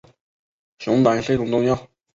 [0.79, 1.87] 熊胆是一种中药。